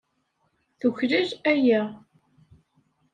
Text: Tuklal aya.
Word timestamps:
Tuklal 0.79 1.29
aya. 1.51 1.83